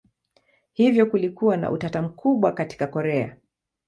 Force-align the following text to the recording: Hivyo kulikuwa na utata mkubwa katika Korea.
Hivyo 0.73 1.05
kulikuwa 1.05 1.57
na 1.57 1.71
utata 1.71 2.01
mkubwa 2.01 2.51
katika 2.53 2.87
Korea. 2.87 3.35